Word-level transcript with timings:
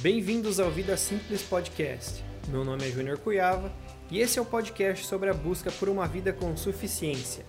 Bem-vindos 0.00 0.60
ao 0.60 0.70
Vida 0.70 0.94
Simples 0.94 1.40
Podcast. 1.40 2.22
Meu 2.48 2.62
nome 2.62 2.86
é 2.86 2.90
Júnior 2.90 3.16
Cuiava 3.18 3.72
e 4.10 4.20
esse 4.20 4.38
é 4.38 4.42
o 4.42 4.44
podcast 4.44 5.06
sobre 5.06 5.30
a 5.30 5.34
busca 5.34 5.72
por 5.72 5.88
uma 5.88 6.06
vida 6.06 6.34
com 6.34 6.54
suficiência. 6.54 7.46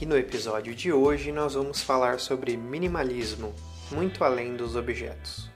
E 0.00 0.04
no 0.04 0.18
episódio 0.18 0.74
de 0.74 0.92
hoje 0.92 1.30
nós 1.30 1.54
vamos 1.54 1.80
falar 1.80 2.18
sobre 2.18 2.56
minimalismo, 2.56 3.54
muito 3.92 4.24
além 4.24 4.56
dos 4.56 4.74
objetos. 4.74 5.48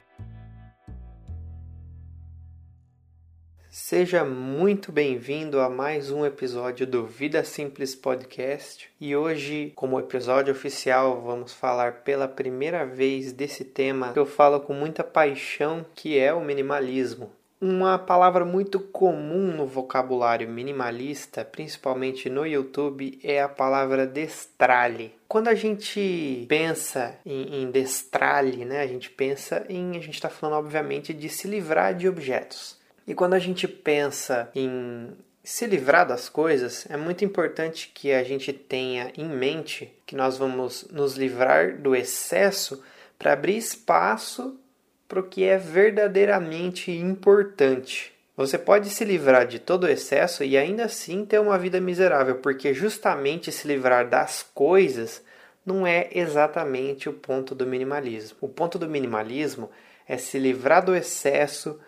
Seja 3.86 4.24
muito 4.24 4.90
bem-vindo 4.90 5.60
a 5.60 5.68
mais 5.68 6.10
um 6.10 6.24
episódio 6.24 6.86
do 6.86 7.04
Vida 7.04 7.44
Simples 7.44 7.94
Podcast. 7.94 8.88
E 8.98 9.14
hoje, 9.14 9.74
como 9.76 10.00
episódio 10.00 10.54
oficial, 10.54 11.20
vamos 11.20 11.52
falar 11.52 11.96
pela 11.96 12.26
primeira 12.26 12.86
vez 12.86 13.30
desse 13.30 13.62
tema 13.62 14.14
que 14.14 14.18
eu 14.18 14.24
falo 14.24 14.60
com 14.60 14.72
muita 14.72 15.04
paixão, 15.04 15.84
que 15.94 16.18
é 16.18 16.32
o 16.32 16.42
minimalismo. 16.42 17.30
Uma 17.60 17.98
palavra 17.98 18.42
muito 18.42 18.80
comum 18.80 19.54
no 19.54 19.66
vocabulário 19.66 20.48
minimalista, 20.48 21.44
principalmente 21.44 22.30
no 22.30 22.46
YouTube, 22.46 23.18
é 23.22 23.42
a 23.42 23.50
palavra 23.50 24.06
destralhe. 24.06 25.12
Quando 25.28 25.48
a 25.48 25.54
gente 25.54 26.46
pensa 26.48 27.18
em, 27.26 27.62
em 27.62 27.70
destralhe, 27.70 28.64
né, 28.64 28.80
a 28.80 28.86
gente 28.86 29.10
pensa 29.10 29.66
em. 29.68 29.90
A 29.90 30.00
gente 30.00 30.14
está 30.14 30.30
falando, 30.30 30.56
obviamente, 30.56 31.12
de 31.12 31.28
se 31.28 31.46
livrar 31.46 31.94
de 31.94 32.08
objetos. 32.08 32.82
E 33.06 33.14
quando 33.14 33.34
a 33.34 33.38
gente 33.38 33.68
pensa 33.68 34.50
em 34.54 35.10
se 35.42 35.66
livrar 35.66 36.06
das 36.08 36.28
coisas, 36.28 36.86
é 36.88 36.96
muito 36.96 37.24
importante 37.24 37.90
que 37.94 38.12
a 38.12 38.24
gente 38.24 38.52
tenha 38.52 39.12
em 39.16 39.28
mente 39.28 39.92
que 40.06 40.16
nós 40.16 40.38
vamos 40.38 40.86
nos 40.90 41.16
livrar 41.16 41.76
do 41.76 41.94
excesso 41.94 42.82
para 43.18 43.34
abrir 43.34 43.58
espaço 43.58 44.58
para 45.06 45.20
o 45.20 45.22
que 45.22 45.44
é 45.44 45.58
verdadeiramente 45.58 46.90
importante. 46.90 48.12
Você 48.36 48.58
pode 48.58 48.88
se 48.88 49.04
livrar 49.04 49.46
de 49.46 49.58
todo 49.58 49.84
o 49.84 49.88
excesso 49.88 50.42
e 50.42 50.56
ainda 50.56 50.86
assim 50.86 51.24
ter 51.24 51.38
uma 51.38 51.58
vida 51.58 51.80
miserável, 51.80 52.36
porque 52.36 52.74
justamente 52.74 53.52
se 53.52 53.68
livrar 53.68 54.08
das 54.08 54.42
coisas 54.42 55.22
não 55.64 55.86
é 55.86 56.08
exatamente 56.12 57.08
o 57.08 57.12
ponto 57.12 57.54
do 57.54 57.66
minimalismo. 57.66 58.36
O 58.40 58.48
ponto 58.48 58.78
do 58.78 58.88
minimalismo 58.88 59.70
é 60.08 60.16
se 60.16 60.38
livrar 60.38 60.84
do 60.84 60.96
excesso 60.96 61.78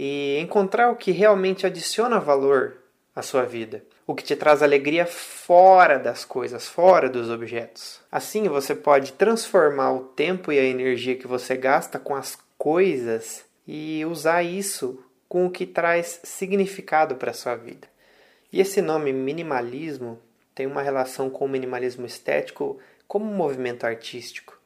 e 0.00 0.38
encontrar 0.38 0.92
o 0.92 0.96
que 0.96 1.10
realmente 1.10 1.66
adiciona 1.66 2.20
valor 2.20 2.76
à 3.16 3.20
sua 3.20 3.42
vida, 3.42 3.82
o 4.06 4.14
que 4.14 4.22
te 4.22 4.36
traz 4.36 4.62
alegria 4.62 5.04
fora 5.04 5.98
das 5.98 6.24
coisas, 6.24 6.68
fora 6.68 7.08
dos 7.08 7.28
objetos. 7.28 8.00
Assim 8.10 8.48
você 8.48 8.76
pode 8.76 9.14
transformar 9.14 9.92
o 9.92 10.04
tempo 10.04 10.52
e 10.52 10.58
a 10.60 10.62
energia 10.62 11.16
que 11.16 11.26
você 11.26 11.56
gasta 11.56 11.98
com 11.98 12.14
as 12.14 12.38
coisas 12.56 13.44
e 13.66 14.04
usar 14.04 14.44
isso 14.44 15.02
com 15.28 15.46
o 15.46 15.50
que 15.50 15.66
traz 15.66 16.20
significado 16.22 17.16
para 17.16 17.32
a 17.32 17.34
sua 17.34 17.56
vida. 17.56 17.88
E 18.52 18.60
esse 18.60 18.80
nome 18.80 19.12
minimalismo 19.12 20.20
tem 20.54 20.64
uma 20.64 20.80
relação 20.80 21.28
com 21.28 21.44
o 21.44 21.48
minimalismo 21.48 22.06
estético 22.06 22.78
como 23.08 23.28
um 23.28 23.34
movimento 23.34 23.84
artístico. 23.84 24.56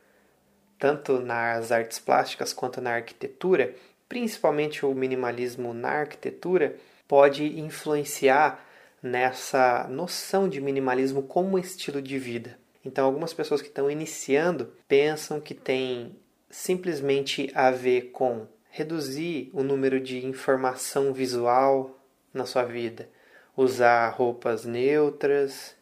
Tanto 0.79 1.21
nas 1.21 1.73
artes 1.73 1.99
plásticas 1.99 2.53
quanto 2.53 2.81
na 2.81 2.95
arquitetura, 2.95 3.75
principalmente 4.13 4.85
o 4.85 4.95
minimalismo 4.95 5.73
na 5.73 5.89
arquitetura, 5.89 6.77
pode 7.09 7.59
influenciar 7.59 8.63
nessa 9.03 9.89
noção 9.89 10.51
de 10.51 10.61
minimalismo 10.61 11.23
como 11.23 11.59
estilo 11.59 12.03
de 12.03 12.19
vida. 12.19 12.59
Então, 12.85 13.07
algumas 13.07 13.33
pessoas 13.33 13.63
que 13.63 13.69
estão 13.69 13.91
iniciando 13.91 14.71
pensam 14.87 15.41
que 15.41 15.55
tem 15.55 16.15
simplesmente 16.51 17.51
a 17.55 17.71
ver 17.71 18.11
com 18.13 18.47
reduzir 18.69 19.49
o 19.51 19.63
número 19.63 19.99
de 19.99 20.27
informação 20.27 21.15
visual 21.15 21.99
na 22.35 22.45
sua 22.45 22.65
vida, 22.65 23.09
usar 23.57 24.11
roupas 24.11 24.67
neutras, 24.67 25.75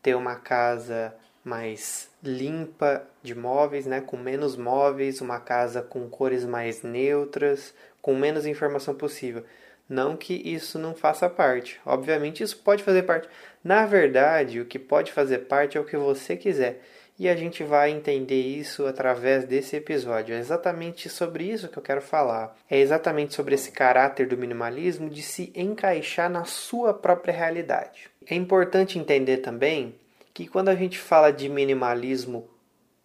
ter 0.00 0.14
uma 0.14 0.36
casa 0.36 1.12
mais 1.42 2.07
limpa 2.22 3.06
de 3.22 3.34
móveis, 3.34 3.86
né, 3.86 4.00
com 4.00 4.16
menos 4.16 4.56
móveis, 4.56 5.20
uma 5.20 5.40
casa 5.40 5.82
com 5.82 6.08
cores 6.08 6.44
mais 6.44 6.82
neutras, 6.82 7.74
com 8.00 8.14
menos 8.14 8.46
informação 8.46 8.94
possível. 8.94 9.44
Não 9.88 10.16
que 10.16 10.34
isso 10.34 10.78
não 10.78 10.94
faça 10.94 11.30
parte. 11.30 11.80
Obviamente 11.86 12.42
isso 12.42 12.58
pode 12.58 12.82
fazer 12.82 13.04
parte. 13.04 13.28
Na 13.64 13.86
verdade, 13.86 14.60
o 14.60 14.66
que 14.66 14.78
pode 14.78 15.12
fazer 15.12 15.38
parte 15.40 15.78
é 15.78 15.80
o 15.80 15.84
que 15.84 15.96
você 15.96 16.36
quiser. 16.36 16.82
E 17.18 17.28
a 17.28 17.34
gente 17.34 17.64
vai 17.64 17.90
entender 17.90 18.40
isso 18.40 18.86
através 18.86 19.44
desse 19.44 19.74
episódio. 19.74 20.34
É 20.34 20.38
exatamente 20.38 21.08
sobre 21.08 21.44
isso 21.44 21.68
que 21.68 21.76
eu 21.76 21.82
quero 21.82 22.00
falar. 22.00 22.56
É 22.70 22.78
exatamente 22.78 23.34
sobre 23.34 23.56
esse 23.56 23.72
caráter 23.72 24.28
do 24.28 24.36
minimalismo 24.36 25.10
de 25.10 25.22
se 25.22 25.52
encaixar 25.56 26.30
na 26.30 26.44
sua 26.44 26.94
própria 26.94 27.34
realidade. 27.34 28.08
É 28.24 28.36
importante 28.36 28.98
entender 28.98 29.38
também 29.38 29.96
que 30.38 30.46
quando 30.46 30.68
a 30.68 30.74
gente 30.76 31.00
fala 31.00 31.32
de 31.32 31.48
minimalismo 31.48 32.48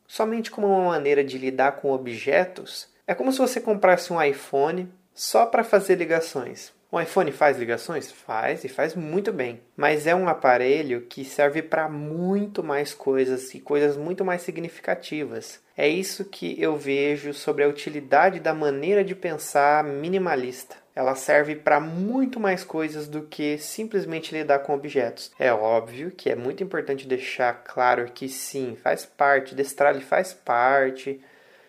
somente 0.05 0.51
como 0.51 0.67
uma 0.67 0.89
maneira 0.89 1.23
de 1.23 1.39
lidar 1.39 1.77
com 1.77 1.91
objetos, 1.91 2.87
é 3.07 3.15
como 3.15 3.31
se 3.31 3.39
você 3.39 3.59
comprasse 3.59 4.13
um 4.13 4.21
iPhone 4.21 4.87
só 5.15 5.47
para 5.47 5.63
fazer 5.63 5.95
ligações. 5.95 6.71
O 6.91 7.01
iPhone 7.01 7.31
faz 7.31 7.57
ligações? 7.57 8.11
Faz 8.11 8.63
e 8.63 8.69
faz 8.69 8.93
muito 8.93 9.33
bem. 9.33 9.61
Mas 9.75 10.05
é 10.05 10.13
um 10.13 10.29
aparelho 10.29 11.07
que 11.09 11.25
serve 11.25 11.63
para 11.63 11.89
muito 11.89 12.63
mais 12.63 12.93
coisas 12.93 13.51
e 13.55 13.59
coisas 13.59 13.97
muito 13.97 14.23
mais 14.23 14.43
significativas. 14.43 15.59
É 15.75 15.87
isso 15.87 16.25
que 16.25 16.61
eu 16.61 16.77
vejo 16.77 17.33
sobre 17.33 17.63
a 17.63 17.67
utilidade 17.67 18.39
da 18.39 18.53
maneira 18.53 19.03
de 19.03 19.15
pensar 19.15 19.83
minimalista 19.83 20.82
ela 20.95 21.15
serve 21.15 21.55
para 21.55 21.79
muito 21.79 22.39
mais 22.39 22.63
coisas 22.63 23.07
do 23.07 23.23
que 23.23 23.57
simplesmente 23.57 24.33
lidar 24.33 24.59
com 24.59 24.73
objetos. 24.73 25.31
É 25.39 25.51
óbvio 25.51 26.11
que 26.11 26.29
é 26.29 26.35
muito 26.35 26.63
importante 26.63 27.07
deixar 27.07 27.63
claro 27.63 28.11
que 28.11 28.29
sim, 28.29 28.77
faz 28.81 29.05
parte, 29.05 29.55
destralhe 29.55 30.01
faz 30.01 30.33
parte, 30.33 31.19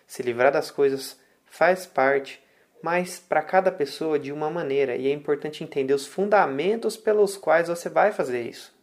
se 0.05 0.21
livrar 0.21 0.51
das 0.51 0.69
coisas 0.69 1.19
faz 1.45 1.85
parte, 1.85 2.43
mas 2.81 3.19
para 3.19 3.41
cada 3.41 3.71
pessoa 3.71 4.19
de 4.19 4.31
uma 4.31 4.49
maneira, 4.49 4.95
e 4.95 5.07
é 5.07 5.11
importante 5.11 5.63
entender 5.63 5.93
os 5.93 6.05
fundamentos 6.05 6.95
pelos 6.95 7.35
quais 7.35 7.67
você 7.67 7.89
vai 7.89 8.11
fazer 8.11 8.43
isso. 8.43 8.75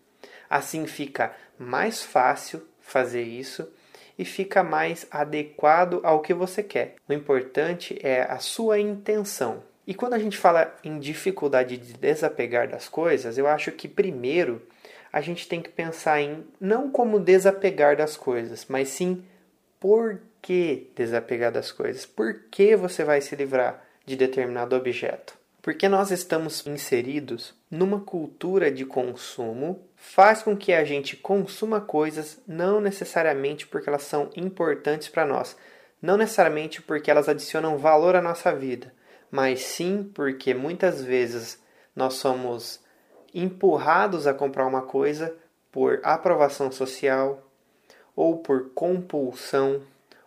Assim 0.50 0.86
fica 0.86 1.32
mais 1.58 2.02
fácil 2.02 2.66
fazer 2.80 3.22
isso 3.22 3.70
e 4.18 4.24
fica 4.24 4.62
mais 4.62 5.06
adequado 5.10 6.00
ao 6.02 6.20
que 6.20 6.34
você 6.34 6.62
quer. 6.62 6.96
O 7.08 7.12
importante 7.12 7.98
é 8.02 8.22
a 8.22 8.38
sua 8.38 8.78
intenção. 8.78 9.62
E 9.86 9.94
quando 9.94 10.14
a 10.14 10.18
gente 10.18 10.38
fala 10.38 10.76
em 10.84 10.98
dificuldade 10.98 11.76
de 11.76 11.92
desapegar 11.94 12.68
das 12.68 12.88
coisas, 12.88 13.36
eu 13.36 13.46
acho 13.46 13.72
que 13.72 13.88
primeiro 13.88 14.62
a 15.12 15.20
gente 15.20 15.48
tem 15.48 15.60
que 15.60 15.68
pensar 15.68 16.20
em 16.20 16.44
não 16.60 16.90
como 16.90 17.20
desapegar 17.20 17.96
das 17.96 18.16
coisas, 18.16 18.64
mas 18.68 18.88
sim 18.88 19.24
por 19.78 20.20
que 20.40 20.90
desapegar 20.96 21.52
das 21.52 21.70
coisas. 21.70 22.06
Por 22.06 22.44
que 22.50 22.74
você 22.76 23.04
vai 23.04 23.20
se 23.20 23.34
livrar 23.36 23.84
de 24.06 24.16
determinado 24.16 24.74
objeto? 24.74 25.36
Porque 25.60 25.88
nós 25.88 26.10
estamos 26.10 26.66
inseridos 26.66 27.54
numa 27.70 28.00
cultura 28.00 28.70
de 28.70 28.84
consumo, 28.84 29.80
faz 29.96 30.42
com 30.42 30.56
que 30.56 30.72
a 30.72 30.84
gente 30.84 31.16
consuma 31.16 31.80
coisas 31.80 32.40
não 32.48 32.80
necessariamente 32.80 33.66
porque 33.66 33.88
elas 33.88 34.02
são 34.02 34.28
importantes 34.36 35.08
para 35.08 35.24
nós, 35.24 35.56
não 36.00 36.16
necessariamente 36.16 36.82
porque 36.82 37.10
elas 37.10 37.28
adicionam 37.28 37.78
valor 37.78 38.16
à 38.16 38.20
nossa 38.20 38.52
vida, 38.52 38.92
mas 39.32 39.62
sim 39.62 40.08
porque 40.14 40.52
muitas 40.52 41.02
vezes 41.02 41.58
nós 41.96 42.14
somos 42.14 42.78
empurrados 43.34 44.26
a 44.26 44.34
comprar 44.34 44.66
uma 44.66 44.82
coisa 44.82 45.34
por 45.72 46.00
aprovação 46.02 46.70
social 46.70 47.42
ou 48.14 48.36
por 48.36 48.70
compulsão 48.74 49.80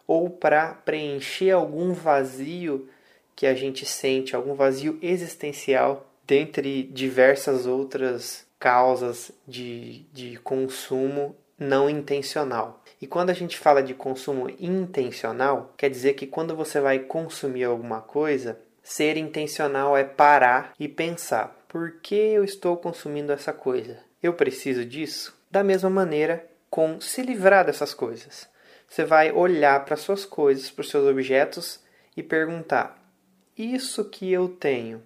ou 0.08 0.28
para 0.32 0.74
preencher 0.74 1.52
algum 1.52 1.94
vazio 1.94 2.90
que 3.36 3.46
a 3.46 3.54
gente 3.54 3.86
sente, 3.86 4.36
algum 4.36 4.56
vazio 4.56 4.98
existencial, 5.02 6.10
dentre 6.26 6.84
diversas 6.84 7.68
outras 7.68 8.48
causas 8.58 9.32
de, 9.48 10.06
de 10.12 10.38
consumo 10.38 11.36
não 11.60 11.88
intencional. 11.88 12.82
E 13.00 13.06
quando 13.06 13.30
a 13.30 13.34
gente 13.34 13.58
fala 13.58 13.84
de 13.84 13.94
consumo 13.94 14.50
intencional, 14.60 15.74
quer 15.78 15.90
dizer 15.90 16.14
que 16.14 16.26
quando 16.26 16.56
você 16.56 16.80
vai 16.80 17.00
consumir 17.00 17.66
alguma 17.66 18.02
coisa, 18.02 18.60
Ser 18.88 19.18
intencional 19.18 19.98
é 19.98 20.04
parar 20.04 20.76
e 20.80 20.88
pensar: 20.88 21.66
por 21.68 21.94
que 22.02 22.14
eu 22.14 22.44
estou 22.44 22.78
consumindo 22.78 23.34
essa 23.34 23.52
coisa? 23.52 23.98
Eu 24.22 24.36
preciso 24.36 24.86
disso? 24.86 25.36
Da 25.50 25.64
mesma 25.64 25.90
maneira, 25.90 26.48
com 26.70 27.02
se 27.02 27.24
livrar 27.24 27.66
dessas 27.66 27.96
coisas. 27.96 28.48
Você 28.88 29.04
vai 29.04 29.32
olhar 29.32 29.84
para 29.84 29.96
suas 29.96 30.24
coisas, 30.24 30.70
para 30.70 30.82
os 30.82 30.90
seus 30.92 31.08
objetos 31.08 31.80
e 32.16 32.22
perguntar: 32.22 33.04
isso 33.58 34.06
que 34.06 34.32
eu 34.32 34.50
tenho, 34.50 35.02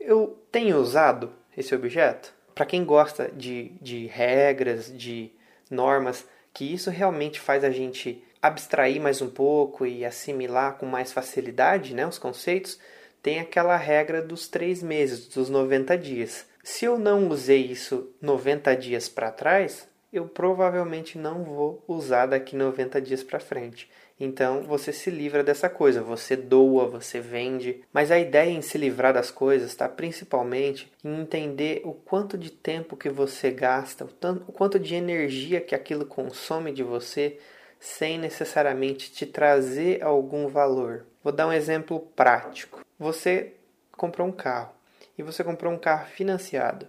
eu 0.00 0.42
tenho 0.50 0.78
usado 0.78 1.34
esse 1.54 1.74
objeto? 1.74 2.32
Para 2.54 2.64
quem 2.64 2.86
gosta 2.86 3.30
de, 3.30 3.68
de 3.82 4.06
regras, 4.06 4.90
de 4.96 5.30
normas, 5.70 6.26
que 6.54 6.72
isso 6.72 6.88
realmente 6.88 7.38
faz 7.38 7.64
a 7.64 7.70
gente 7.70 8.24
abstrair 8.42 9.00
mais 9.00 9.20
um 9.20 9.28
pouco 9.28 9.86
e 9.86 10.04
assimilar 10.04 10.76
com 10.78 10.86
mais 10.86 11.12
facilidade 11.12 11.94
né, 11.94 12.06
os 12.06 12.18
conceitos, 12.18 12.78
tem 13.22 13.40
aquela 13.40 13.76
regra 13.76 14.22
dos 14.22 14.48
três 14.48 14.82
meses, 14.82 15.26
dos 15.28 15.50
90 15.50 15.98
dias. 15.98 16.46
Se 16.62 16.84
eu 16.84 16.98
não 16.98 17.28
usei 17.28 17.62
isso 17.62 18.10
90 18.20 18.76
dias 18.76 19.08
para 19.08 19.30
trás, 19.30 19.88
eu 20.12 20.26
provavelmente 20.26 21.18
não 21.18 21.44
vou 21.44 21.82
usar 21.86 22.26
daqui 22.26 22.56
90 22.56 23.00
dias 23.00 23.22
para 23.22 23.40
frente. 23.40 23.90
Então 24.20 24.62
você 24.62 24.92
se 24.92 25.10
livra 25.10 25.44
dessa 25.44 25.68
coisa, 25.68 26.02
você 26.02 26.34
doa, 26.34 26.86
você 26.86 27.20
vende. 27.20 27.82
Mas 27.92 28.10
a 28.10 28.18
ideia 28.18 28.50
em 28.50 28.62
se 28.62 28.76
livrar 28.76 29.12
das 29.12 29.30
coisas 29.30 29.70
está 29.70 29.88
principalmente 29.88 30.90
em 31.04 31.20
entender 31.20 31.82
o 31.84 31.92
quanto 31.92 32.36
de 32.36 32.50
tempo 32.50 32.96
que 32.96 33.08
você 33.08 33.50
gasta, 33.50 34.04
o, 34.04 34.08
tanto, 34.08 34.44
o 34.48 34.52
quanto 34.52 34.78
de 34.78 34.94
energia 34.94 35.60
que 35.60 35.74
aquilo 35.74 36.04
consome 36.04 36.72
de 36.72 36.82
você 36.82 37.38
sem 37.78 38.18
necessariamente 38.18 39.12
te 39.12 39.26
trazer 39.26 40.02
algum 40.02 40.48
valor. 40.48 41.06
Vou 41.22 41.32
dar 41.32 41.46
um 41.46 41.52
exemplo 41.52 42.00
prático. 42.14 42.84
Você 42.98 43.54
comprou 43.92 44.28
um 44.28 44.32
carro 44.32 44.72
e 45.16 45.22
você 45.22 45.42
comprou 45.44 45.72
um 45.72 45.78
carro 45.78 46.06
financiado. 46.06 46.86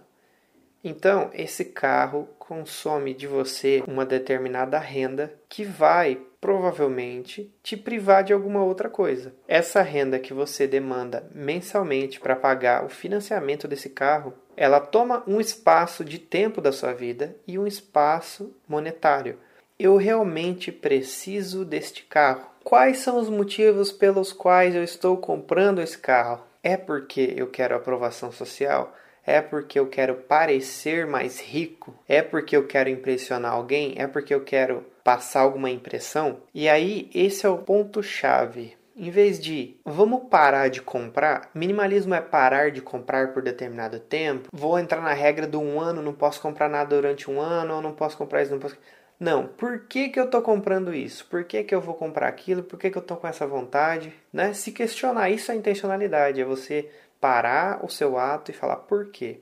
Então, 0.82 1.30
esse 1.34 1.66
carro 1.66 2.28
consome 2.38 3.12
de 3.12 3.26
você 3.26 3.84
uma 3.86 4.06
determinada 4.06 4.78
renda 4.78 5.34
que 5.46 5.62
vai 5.62 6.18
provavelmente 6.40 7.52
te 7.62 7.76
privar 7.76 8.24
de 8.24 8.32
alguma 8.32 8.64
outra 8.64 8.88
coisa. 8.88 9.34
Essa 9.46 9.82
renda 9.82 10.18
que 10.18 10.32
você 10.32 10.66
demanda 10.66 11.28
mensalmente 11.34 12.18
para 12.18 12.34
pagar 12.34 12.82
o 12.84 12.88
financiamento 12.88 13.68
desse 13.68 13.90
carro, 13.90 14.32
ela 14.56 14.80
toma 14.80 15.22
um 15.26 15.38
espaço 15.38 16.02
de 16.02 16.18
tempo 16.18 16.62
da 16.62 16.72
sua 16.72 16.94
vida 16.94 17.36
e 17.46 17.58
um 17.58 17.66
espaço 17.66 18.54
monetário. 18.66 19.38
Eu 19.82 19.96
realmente 19.96 20.70
preciso 20.70 21.64
deste 21.64 22.02
carro. 22.02 22.50
Quais 22.62 22.98
são 22.98 23.18
os 23.18 23.30
motivos 23.30 23.90
pelos 23.90 24.30
quais 24.30 24.74
eu 24.74 24.84
estou 24.84 25.16
comprando 25.16 25.80
esse 25.80 25.96
carro? 25.96 26.44
É 26.62 26.76
porque 26.76 27.32
eu 27.34 27.46
quero 27.46 27.74
aprovação 27.74 28.30
social? 28.30 28.94
É 29.24 29.40
porque 29.40 29.78
eu 29.78 29.86
quero 29.86 30.16
parecer 30.16 31.06
mais 31.06 31.40
rico? 31.40 31.94
É 32.06 32.20
porque 32.20 32.54
eu 32.54 32.66
quero 32.66 32.90
impressionar 32.90 33.54
alguém? 33.54 33.94
É 33.96 34.06
porque 34.06 34.34
eu 34.34 34.44
quero 34.44 34.84
passar 35.02 35.40
alguma 35.40 35.70
impressão? 35.70 36.42
E 36.52 36.68
aí, 36.68 37.08
esse 37.14 37.46
é 37.46 37.48
o 37.48 37.56
ponto-chave. 37.56 38.76
Em 38.94 39.10
vez 39.10 39.40
de 39.40 39.78
vamos 39.82 40.24
parar 40.28 40.68
de 40.68 40.82
comprar, 40.82 41.48
minimalismo 41.54 42.14
é 42.14 42.20
parar 42.20 42.70
de 42.70 42.82
comprar 42.82 43.32
por 43.32 43.42
determinado 43.42 43.98
tempo. 43.98 44.50
Vou 44.52 44.78
entrar 44.78 45.00
na 45.00 45.14
regra 45.14 45.46
do 45.46 45.58
um 45.58 45.80
ano, 45.80 46.02
não 46.02 46.12
posso 46.12 46.38
comprar 46.42 46.68
nada 46.68 46.96
durante 46.96 47.30
um 47.30 47.40
ano, 47.40 47.76
ou 47.76 47.80
não 47.80 47.92
posso 47.92 48.18
comprar 48.18 48.42
isso, 48.42 48.52
não 48.52 48.58
posso. 48.58 48.76
Não, 49.20 49.46
por 49.46 49.80
que, 49.80 50.08
que 50.08 50.18
eu 50.18 50.24
estou 50.24 50.40
comprando 50.40 50.94
isso? 50.94 51.26
Por 51.26 51.44
que, 51.44 51.62
que 51.62 51.74
eu 51.74 51.80
vou 51.80 51.94
comprar 51.94 52.26
aquilo? 52.26 52.62
Por 52.62 52.78
que, 52.78 52.88
que 52.90 52.96
eu 52.96 53.02
estou 53.02 53.18
com 53.18 53.28
essa 53.28 53.46
vontade? 53.46 54.14
Né? 54.32 54.54
Se 54.54 54.72
questionar, 54.72 55.28
isso 55.28 55.52
é 55.52 55.54
intencionalidade, 55.54 56.40
é 56.40 56.44
você 56.44 56.88
parar 57.20 57.84
o 57.84 57.88
seu 57.90 58.16
ato 58.16 58.50
e 58.50 58.54
falar 58.54 58.76
por 58.76 59.10
quê. 59.10 59.40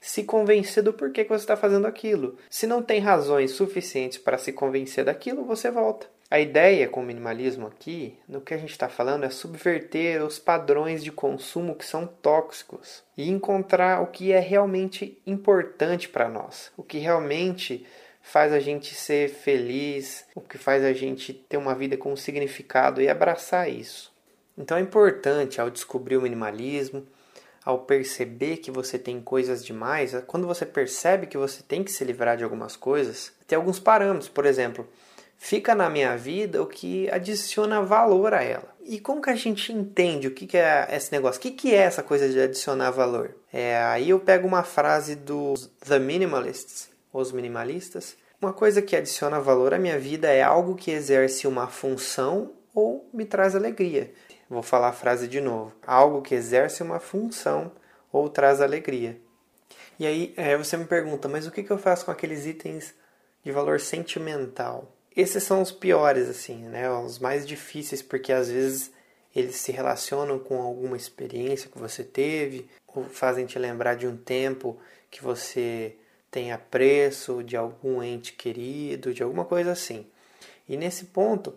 Se 0.00 0.24
convencer 0.24 0.82
do 0.82 0.92
porquê 0.92 1.22
que 1.22 1.30
você 1.30 1.44
está 1.44 1.56
fazendo 1.56 1.86
aquilo. 1.86 2.38
Se 2.48 2.66
não 2.66 2.82
tem 2.82 2.98
razões 2.98 3.52
suficientes 3.52 4.18
para 4.18 4.36
se 4.36 4.52
convencer 4.52 5.04
daquilo, 5.04 5.44
você 5.44 5.70
volta. 5.70 6.08
A 6.28 6.40
ideia 6.40 6.88
com 6.88 7.00
o 7.00 7.04
minimalismo 7.04 7.66
aqui, 7.66 8.16
no 8.28 8.40
que 8.40 8.54
a 8.54 8.56
gente 8.56 8.70
está 8.70 8.88
falando, 8.88 9.24
é 9.24 9.30
subverter 9.30 10.24
os 10.24 10.38
padrões 10.38 11.04
de 11.04 11.12
consumo 11.12 11.74
que 11.74 11.84
são 11.84 12.06
tóxicos 12.06 13.02
e 13.16 13.28
encontrar 13.28 14.00
o 14.00 14.06
que 14.06 14.32
é 14.32 14.40
realmente 14.40 15.20
importante 15.26 16.08
para 16.08 16.28
nós, 16.28 16.72
o 16.76 16.82
que 16.82 16.98
realmente 16.98 17.86
faz 18.30 18.52
a 18.52 18.60
gente 18.60 18.94
ser 18.94 19.28
feliz, 19.28 20.24
o 20.36 20.40
que 20.40 20.56
faz 20.56 20.84
a 20.84 20.92
gente 20.92 21.34
ter 21.34 21.56
uma 21.56 21.74
vida 21.74 21.96
com 21.96 22.14
significado 22.14 23.02
e 23.02 23.08
abraçar 23.08 23.68
isso. 23.68 24.12
Então 24.56 24.76
é 24.76 24.80
importante 24.80 25.60
ao 25.60 25.68
descobrir 25.68 26.16
o 26.16 26.22
minimalismo, 26.22 27.04
ao 27.64 27.80
perceber 27.80 28.58
que 28.58 28.70
você 28.70 28.98
tem 29.00 29.20
coisas 29.20 29.64
demais, 29.64 30.14
quando 30.28 30.46
você 30.46 30.64
percebe 30.64 31.26
que 31.26 31.36
você 31.36 31.60
tem 31.60 31.82
que 31.82 31.90
se 31.90 32.04
livrar 32.04 32.36
de 32.36 32.44
algumas 32.44 32.76
coisas, 32.76 33.32
tem 33.48 33.56
alguns 33.56 33.80
parâmetros, 33.80 34.28
por 34.28 34.46
exemplo, 34.46 34.88
fica 35.36 35.74
na 35.74 35.90
minha 35.90 36.16
vida 36.16 36.62
o 36.62 36.66
que 36.66 37.10
adiciona 37.10 37.82
valor 37.82 38.32
a 38.32 38.44
ela. 38.44 38.72
E 38.86 39.00
como 39.00 39.20
que 39.20 39.30
a 39.30 39.34
gente 39.34 39.72
entende 39.72 40.28
o 40.28 40.30
que, 40.30 40.46
que 40.46 40.56
é 40.56 40.88
esse 40.92 41.10
negócio? 41.10 41.40
O 41.40 41.42
que, 41.42 41.50
que 41.50 41.74
é 41.74 41.78
essa 41.78 42.02
coisa 42.02 42.28
de 42.28 42.40
adicionar 42.40 42.92
valor? 42.92 43.34
É, 43.52 43.76
aí 43.78 44.10
eu 44.10 44.20
pego 44.20 44.46
uma 44.46 44.62
frase 44.62 45.16
dos 45.16 45.68
The 45.84 45.98
Minimalists, 45.98 46.90
os 47.12 47.32
minimalistas. 47.32 48.19
Uma 48.40 48.54
coisa 48.54 48.80
que 48.80 48.96
adiciona 48.96 49.38
valor 49.38 49.74
à 49.74 49.78
minha 49.78 49.98
vida 49.98 50.28
é 50.28 50.42
algo 50.42 50.74
que 50.74 50.90
exerce 50.90 51.46
uma 51.46 51.66
função 51.66 52.54
ou 52.74 53.06
me 53.12 53.26
traz 53.26 53.54
alegria. 53.54 54.14
Vou 54.48 54.62
falar 54.62 54.88
a 54.88 54.94
frase 54.94 55.28
de 55.28 55.42
novo. 55.42 55.74
Algo 55.86 56.22
que 56.22 56.34
exerce 56.34 56.82
uma 56.82 56.98
função 56.98 57.70
ou 58.10 58.30
traz 58.30 58.62
alegria. 58.62 59.20
E 59.98 60.06
aí 60.06 60.32
é, 60.38 60.56
você 60.56 60.78
me 60.78 60.86
pergunta, 60.86 61.28
mas 61.28 61.46
o 61.46 61.50
que, 61.50 61.62
que 61.62 61.70
eu 61.70 61.76
faço 61.76 62.06
com 62.06 62.10
aqueles 62.10 62.46
itens 62.46 62.94
de 63.44 63.52
valor 63.52 63.78
sentimental? 63.78 64.90
Esses 65.14 65.42
são 65.42 65.60
os 65.60 65.70
piores, 65.70 66.26
assim, 66.26 66.64
né? 66.64 66.90
Os 66.90 67.18
mais 67.18 67.46
difíceis, 67.46 68.00
porque 68.00 68.32
às 68.32 68.50
vezes 68.50 68.90
eles 69.36 69.56
se 69.56 69.70
relacionam 69.70 70.38
com 70.38 70.62
alguma 70.62 70.96
experiência 70.96 71.68
que 71.68 71.78
você 71.78 72.02
teve, 72.02 72.70
ou 72.86 73.04
fazem 73.04 73.44
te 73.44 73.58
lembrar 73.58 73.96
de 73.96 74.06
um 74.06 74.16
tempo 74.16 74.78
que 75.10 75.22
você 75.22 75.94
tem 76.30 76.52
apreço 76.52 77.42
de 77.42 77.56
algum 77.56 78.02
ente 78.02 78.32
querido, 78.32 79.12
de 79.12 79.22
alguma 79.22 79.44
coisa 79.44 79.72
assim. 79.72 80.06
E 80.68 80.76
nesse 80.76 81.06
ponto, 81.06 81.54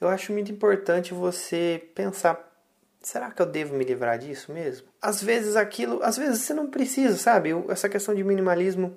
eu 0.00 0.08
acho 0.08 0.32
muito 0.32 0.50
importante 0.50 1.12
você 1.12 1.82
pensar: 1.94 2.52
será 3.00 3.30
que 3.30 3.42
eu 3.42 3.46
devo 3.46 3.74
me 3.74 3.84
livrar 3.84 4.18
disso 4.18 4.52
mesmo? 4.52 4.88
Às 5.00 5.22
vezes 5.22 5.56
aquilo, 5.56 6.02
às 6.02 6.16
vezes 6.16 6.40
você 6.40 6.54
não 6.54 6.68
precisa, 6.68 7.16
sabe? 7.16 7.50
Essa 7.68 7.88
questão 7.88 8.14
de 8.14 8.24
minimalismo, 8.24 8.96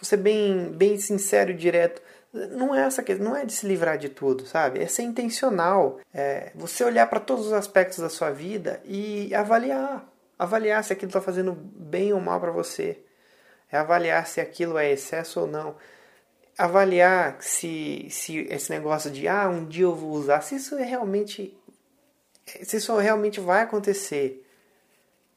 você 0.00 0.16
bem, 0.16 0.70
bem 0.72 0.96
sincero 0.96 1.50
e 1.50 1.54
direto, 1.54 2.00
não 2.32 2.74
é 2.74 2.80
essa 2.86 3.02
questão, 3.02 3.26
não 3.26 3.36
é 3.36 3.44
de 3.44 3.52
se 3.52 3.66
livrar 3.66 3.98
de 3.98 4.08
tudo, 4.08 4.46
sabe? 4.46 4.80
É 4.80 4.86
ser 4.86 5.02
intencional, 5.02 6.00
é 6.14 6.50
você 6.54 6.82
olhar 6.82 7.06
para 7.08 7.20
todos 7.20 7.46
os 7.46 7.52
aspectos 7.52 7.98
da 7.98 8.08
sua 8.08 8.30
vida 8.30 8.80
e 8.86 9.34
avaliar, 9.34 10.10
avaliar 10.38 10.82
se 10.82 10.94
aquilo 10.94 11.10
está 11.10 11.20
fazendo 11.20 11.52
bem 11.52 12.14
ou 12.14 12.20
mal 12.20 12.40
para 12.40 12.50
você 12.50 12.98
é 13.72 13.78
avaliar 13.78 14.26
se 14.26 14.40
aquilo 14.40 14.76
é 14.76 14.92
excesso 14.92 15.40
ou 15.40 15.46
não. 15.46 15.74
Avaliar 16.58 17.38
se, 17.40 18.06
se 18.10 18.40
esse 18.50 18.70
negócio 18.70 19.10
de 19.10 19.26
ah, 19.26 19.48
um 19.48 19.64
dia 19.64 19.84
eu 19.84 19.94
vou 19.94 20.10
usar, 20.10 20.42
se 20.42 20.56
isso 20.56 20.76
é 20.76 20.84
realmente 20.84 21.56
se 22.62 22.76
isso 22.76 22.94
realmente 22.96 23.40
vai 23.40 23.62
acontecer. 23.62 24.46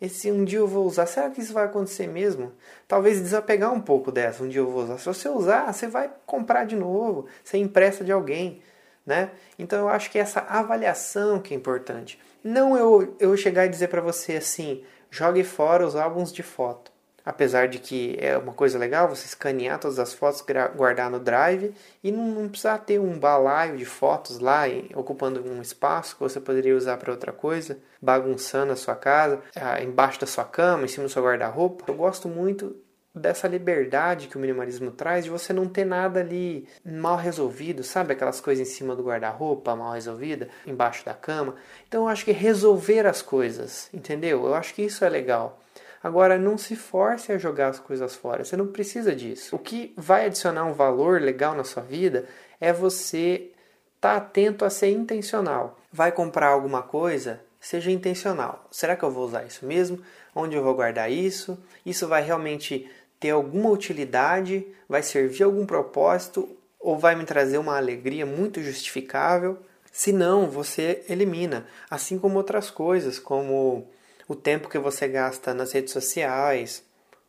Esse 0.01 0.29
um 0.29 0.43
dia 0.43 0.59
eu 0.59 0.67
vou 0.67 0.85
usar, 0.85 1.05
será 1.05 1.29
que 1.29 1.39
isso 1.39 1.53
vai 1.53 1.63
acontecer 1.65 2.07
mesmo? 2.07 2.51
Talvez 2.87 3.21
desapegar 3.21 3.71
um 3.71 3.79
pouco 3.79 4.11
dessa, 4.11 4.43
um 4.43 4.49
dia 4.49 4.59
eu 4.59 4.69
vou 4.69 4.83
usar. 4.83 4.97
Se 4.97 5.05
você 5.05 5.29
usar, 5.29 5.71
você 5.71 5.87
vai 5.87 6.11
comprar 6.25 6.65
de 6.65 6.75
novo, 6.75 7.27
você 7.41 7.57
empresta 7.57 8.03
de 8.03 8.11
alguém, 8.11 8.61
né? 9.05 9.31
Então 9.57 9.79
eu 9.79 9.89
acho 9.89 10.11
que 10.11 10.19
essa 10.19 10.41
avaliação 10.41 11.39
que 11.39 11.53
é 11.53 11.57
importante. 11.57 12.19
Não 12.43 12.77
eu, 12.77 13.15
eu 13.19 13.37
chegar 13.37 13.65
e 13.65 13.69
dizer 13.69 13.87
para 13.87 14.01
você 14.01 14.35
assim, 14.35 14.83
jogue 15.09 15.43
fora 15.43 15.87
os 15.87 15.95
álbuns 15.95 16.33
de 16.33 16.43
foto 16.43 16.94
apesar 17.25 17.67
de 17.67 17.79
que 17.79 18.15
é 18.19 18.37
uma 18.37 18.53
coisa 18.53 18.77
legal 18.77 19.09
você 19.09 19.25
escanear 19.25 19.79
todas 19.79 19.97
as 19.97 20.13
fotos, 20.13 20.43
guardar 20.75 21.09
no 21.09 21.19
Drive 21.19 21.73
e 22.03 22.11
não, 22.11 22.27
não 22.27 22.47
precisar 22.47 22.77
ter 22.79 22.99
um 22.99 23.17
balaio 23.17 23.77
de 23.77 23.85
fotos 23.85 24.39
lá 24.39 24.63
ocupando 24.93 25.43
um 25.49 25.61
espaço 25.61 26.15
que 26.15 26.21
você 26.21 26.39
poderia 26.39 26.75
usar 26.75 26.97
para 26.97 27.11
outra 27.11 27.33
coisa, 27.33 27.77
bagunçando 28.01 28.71
a 28.71 28.75
sua 28.75 28.95
casa, 28.95 29.41
ah, 29.55 29.81
embaixo 29.81 30.19
da 30.19 30.27
sua 30.27 30.45
cama, 30.45 30.85
em 30.85 30.87
cima 30.87 31.05
do 31.05 31.11
seu 31.11 31.23
guarda-roupa. 31.23 31.85
Eu 31.87 31.95
gosto 31.95 32.27
muito 32.27 32.75
dessa 33.13 33.47
liberdade 33.47 34.27
que 34.27 34.35
o 34.35 34.39
minimalismo 34.39 34.91
traz 34.91 35.23
de 35.23 35.31
você 35.31 35.53
não 35.53 35.67
ter 35.67 35.85
nada 35.85 36.19
ali 36.19 36.67
mal 36.83 37.15
resolvido, 37.15 37.81
sabe? 37.81 38.11
Aquelas 38.11 38.41
coisas 38.41 38.67
em 38.67 38.71
cima 38.71 38.95
do 38.95 39.03
guarda-roupa 39.03 39.75
mal 39.75 39.93
resolvida, 39.93 40.49
embaixo 40.67 41.05
da 41.05 41.13
cama. 41.13 41.55
Então 41.87 42.03
eu 42.03 42.07
acho 42.09 42.25
que 42.25 42.31
resolver 42.31 43.05
as 43.05 43.21
coisas, 43.21 43.89
entendeu? 43.93 44.45
Eu 44.45 44.53
acho 44.53 44.73
que 44.73 44.81
isso 44.81 45.05
é 45.05 45.09
legal. 45.09 45.59
Agora, 46.05 46.37
não 46.37 46.55
se 46.55 46.75
force 46.75 47.31
a 47.31 47.37
jogar 47.39 47.69
as 47.69 47.79
coisas 47.79 48.13
fora, 48.15 48.45
você 48.45 48.55
não 48.55 48.67
precisa 48.67 49.15
disso. 49.15 49.55
O 49.55 49.57
que 49.57 49.91
vai 49.97 50.27
adicionar 50.27 50.63
um 50.63 50.71
valor 50.71 51.19
legal 51.19 51.55
na 51.55 51.63
sua 51.63 51.81
vida 51.81 52.25
é 52.61 52.71
você 52.71 53.49
estar 53.95 54.11
tá 54.11 54.15
atento 54.17 54.63
a 54.63 54.69
ser 54.69 54.91
intencional. 54.91 55.79
Vai 55.91 56.11
comprar 56.11 56.49
alguma 56.49 56.83
coisa? 56.83 57.41
Seja 57.59 57.89
intencional. 57.89 58.67
Será 58.69 58.95
que 58.95 59.01
eu 59.01 59.09
vou 59.09 59.25
usar 59.25 59.45
isso 59.45 59.65
mesmo? 59.65 59.99
Onde 60.35 60.55
eu 60.55 60.63
vou 60.63 60.75
guardar 60.75 61.11
isso? 61.11 61.57
Isso 61.83 62.07
vai 62.07 62.21
realmente 62.21 62.87
ter 63.19 63.31
alguma 63.31 63.71
utilidade? 63.71 64.63
Vai 64.87 65.01
servir 65.01 65.41
algum 65.41 65.65
propósito? 65.65 66.47
Ou 66.79 66.99
vai 66.99 67.15
me 67.15 67.25
trazer 67.25 67.57
uma 67.57 67.77
alegria 67.77 68.27
muito 68.27 68.61
justificável? 68.61 69.57
Se 69.91 70.13
não, 70.13 70.51
você 70.51 71.03
elimina. 71.09 71.65
Assim 71.89 72.19
como 72.19 72.37
outras 72.37 72.69
coisas, 72.69 73.17
como 73.17 73.87
o 74.27 74.35
tempo 74.35 74.69
que 74.69 74.79
você 74.79 75.07
gasta 75.07 75.53
nas 75.53 75.71
redes 75.71 75.93
sociais, 75.93 76.83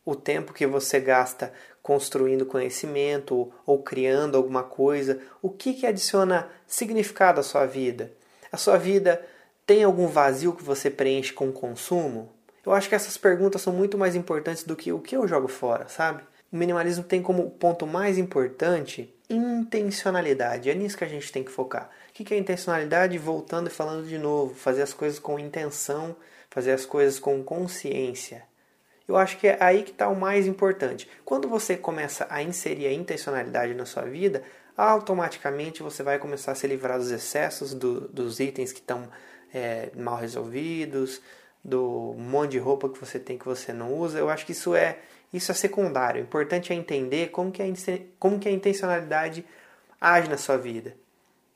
o 0.04 0.14
tempo 0.14 0.52
que 0.52 0.66
você 0.66 1.00
gasta 1.00 1.52
construindo 1.82 2.46
conhecimento 2.46 3.52
ou, 3.64 3.82
criando 3.82 4.36
alguma 4.36 4.62
coisa, 4.62 5.20
o 5.40 5.50
que, 5.50 5.74
que 5.74 5.86
adiciona 5.86 6.48
significado 6.66 7.40
à 7.40 7.42
sua 7.42 7.66
vida? 7.66 8.12
A 8.50 8.56
sua 8.56 8.76
vida 8.76 9.24
tem 9.66 9.84
algum 9.84 10.06
vazio 10.06 10.52
que 10.52 10.62
você 10.62 10.90
preenche 10.90 11.32
com 11.32 11.52
consumo? 11.52 12.32
Eu 12.64 12.72
acho 12.72 12.88
que 12.88 12.94
essas 12.94 13.16
perguntas 13.16 13.62
são 13.62 13.72
muito 13.72 13.96
mais 13.96 14.16
importantes 14.16 14.64
do 14.64 14.74
que 14.74 14.92
o 14.92 15.00
que 15.00 15.16
eu 15.16 15.28
jogo 15.28 15.48
fora, 15.48 15.88
sabe? 15.88 16.22
O 16.52 16.56
minimalismo 16.56 17.04
tem 17.04 17.22
como 17.22 17.50
ponto 17.50 17.86
mais 17.86 18.18
importante 18.18 19.12
intencionalidade. 19.28 20.70
É 20.70 20.74
nisso 20.74 20.96
que 20.96 21.04
a 21.04 21.08
gente 21.08 21.30
tem 21.30 21.42
que 21.42 21.50
focar. 21.50 21.90
O 22.08 22.12
que 22.12 22.32
é 22.32 22.38
intencionalidade? 22.38 23.18
Voltando 23.18 23.66
e 23.68 23.72
falando 23.72 24.06
de 24.06 24.18
novo, 24.18 24.54
fazer 24.54 24.82
as 24.82 24.92
coisas 24.92 25.18
com 25.18 25.38
intenção, 25.38 26.16
fazer 26.56 26.72
as 26.72 26.86
coisas 26.86 27.18
com 27.18 27.44
consciência. 27.44 28.42
Eu 29.06 29.14
acho 29.14 29.36
que 29.36 29.46
é 29.46 29.58
aí 29.60 29.82
que 29.82 29.90
está 29.90 30.08
o 30.08 30.16
mais 30.16 30.46
importante. 30.46 31.06
Quando 31.22 31.50
você 31.50 31.76
começa 31.76 32.26
a 32.30 32.42
inserir 32.42 32.86
a 32.86 32.92
intencionalidade 32.94 33.74
na 33.74 33.84
sua 33.84 34.04
vida, 34.04 34.42
automaticamente 34.74 35.82
você 35.82 36.02
vai 36.02 36.18
começar 36.18 36.52
a 36.52 36.54
se 36.54 36.66
livrar 36.66 36.96
dos 36.98 37.10
excessos, 37.10 37.74
do, 37.74 38.08
dos 38.08 38.40
itens 38.40 38.72
que 38.72 38.80
estão 38.80 39.06
é, 39.52 39.90
mal 39.94 40.16
resolvidos, 40.16 41.20
do 41.62 42.14
monte 42.16 42.52
de 42.52 42.58
roupa 42.58 42.88
que 42.88 42.98
você 42.98 43.18
tem 43.18 43.36
que 43.36 43.44
você 43.44 43.70
não 43.70 43.92
usa. 43.92 44.18
Eu 44.18 44.30
acho 44.30 44.46
que 44.46 44.52
isso 44.52 44.74
é 44.74 45.00
isso 45.34 45.52
é 45.52 45.54
secundário. 45.54 46.22
O 46.22 46.24
importante 46.24 46.72
é 46.72 46.74
entender 46.74 47.28
como 47.28 47.52
que 47.52 47.62
a, 47.62 47.66
como 48.18 48.38
que 48.38 48.48
a 48.48 48.52
intencionalidade 48.52 49.44
age 50.00 50.30
na 50.30 50.38
sua 50.38 50.56
vida, 50.56 50.96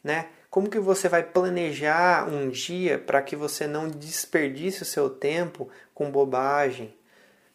né? 0.05 0.29
Como 0.51 0.69
que 0.69 0.81
você 0.81 1.09
vai 1.09 1.23
planejar 1.23 2.29
um 2.29 2.49
dia 2.49 2.99
para 2.99 3.23
que 3.23 3.37
você 3.37 3.69
não 3.69 3.89
desperdice 3.89 4.83
o 4.83 4.87
seu 4.87 5.09
tempo 5.09 5.69
com 5.95 6.11
bobagem, 6.11 6.93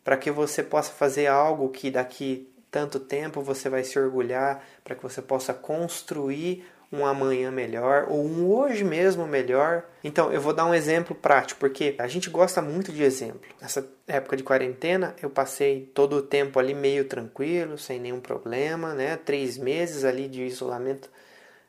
para 0.02 0.16
que 0.16 0.32
você 0.32 0.64
possa 0.64 0.94
fazer 0.94 1.28
algo 1.28 1.70
que 1.70 1.92
daqui 1.92 2.50
tanto 2.72 2.98
tempo 3.00 3.42
você 3.42 3.68
vai 3.68 3.84
se 3.84 4.00
orgulhar, 4.00 4.64
para 4.82 4.96
que 4.96 5.04
você 5.04 5.22
possa 5.22 5.54
construir 5.54 6.66
um 6.92 7.06
amanhã 7.06 7.52
melhor 7.52 8.08
ou 8.10 8.25
um 8.25 8.50
hoje 8.50 8.84
mesmo 8.84 9.28
melhor. 9.28 9.84
Então, 10.04 10.32
eu 10.32 10.40
vou 10.40 10.54
dar 10.54 10.66
um 10.66 10.74
exemplo 10.74 11.14
prático, 11.16 11.60
porque 11.60 11.96
a 11.98 12.08
gente 12.08 12.30
gosta 12.30 12.62
muito 12.62 12.94
de 12.94 13.04
exemplo. 13.04 13.42
Nessa 13.62 13.86
época 14.08 14.38
de 14.38 14.44
quarentena, 14.44 15.16
eu 15.22 15.30
passei 15.30 15.90
todo 15.94 16.18
o 16.18 16.22
tempo 16.22 16.60
ali 16.60 16.74
meio 16.74 17.06
tranquilo, 17.06 17.78
sem 17.78 18.00
nenhum 18.00 18.22
problema, 18.22 18.94
né? 18.94 19.18
Três 19.18 19.58
meses 19.58 20.06
ali 20.06 20.28
de 20.28 20.44
isolamento. 20.44 21.10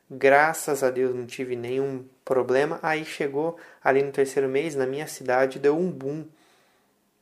Graças 0.09 0.83
a 0.83 0.89
Deus 0.89 1.13
não 1.13 1.25
tive 1.25 1.55
nenhum 1.55 2.05
problema. 2.23 2.79
Aí 2.81 3.03
chegou 3.03 3.57
ali 3.83 4.01
no 4.01 4.11
terceiro 4.11 4.47
mês, 4.47 4.75
na 4.75 4.85
minha 4.85 5.07
cidade, 5.07 5.59
deu 5.59 5.77
um 5.77 5.91
boom. 5.91 6.25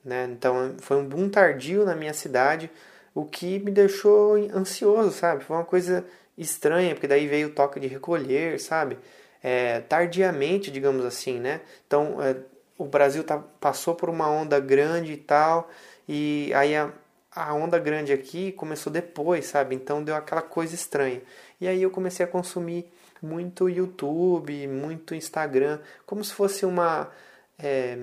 Né? 0.04 0.28
Então 0.32 0.76
foi 0.80 0.98
um 0.98 1.06
boom 1.08 1.28
tardio 1.30 1.84
na 1.84 1.96
minha 1.96 2.14
cidade, 2.14 2.70
o 3.14 3.26
que 3.26 3.58
me 3.60 3.72
deixou 3.72 4.36
ansioso, 4.54 5.12
sabe? 5.12 5.44
Foi 5.44 5.56
uma 5.58 5.66
coisa 5.66 6.06
estranha, 6.38 6.94
porque 6.94 7.08
daí 7.08 7.28
veio 7.28 7.48
o 7.48 7.52
toque 7.52 7.80
de 7.80 7.88
recolher, 7.88 8.60
sabe? 8.60 9.00
É, 9.42 9.80
tardiamente, 9.82 10.70
digamos 10.70 11.04
assim, 11.06 11.40
né? 11.40 11.62
Então, 11.88 12.22
é, 12.22 12.36
o 12.78 12.86
Brasil 12.86 13.24
tá, 13.24 13.40
passou 13.60 13.96
por 13.96 14.10
uma 14.10 14.30
onda 14.30 14.60
grande 14.60 15.14
e 15.14 15.18
tal, 15.18 15.70
e 16.08 16.52
aí 16.54 16.76
a, 16.76 16.92
a 17.36 17.54
onda 17.54 17.78
grande 17.78 18.14
aqui 18.14 18.54
começou 18.54 18.92
depois, 18.92 19.46
sabe? 19.48 19.76
Então 19.76 20.02
deu 20.02 20.16
aquela 20.16 20.42
coisa 20.42 20.74
estranha. 20.74 21.22
E 21.60 21.68
aí 21.68 21.82
eu 21.82 21.92
comecei 21.92 22.26
a 22.26 22.30
consumir 22.30 22.90
muito 23.22 23.70
YouTube, 23.70 24.68
muito 24.68 25.14
Instagram, 25.14 25.80
como 26.06 26.24
se 26.24 26.34
fosse 26.34 26.66
uma 26.66 27.10
é, 27.60 27.98